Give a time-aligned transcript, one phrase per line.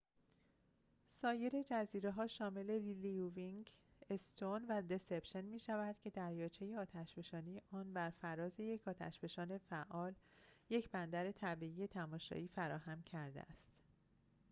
[1.07, 9.57] سایر جزیره‌ها شامل لیوینگ‌استون و دسِپشن می‌شود که دریاچه آتشفشانی آن بر فراز یک آتش‌فشان
[9.57, 10.15] فعال
[10.69, 13.71] یک بندر طبیعی تماشایی فراهم کرده است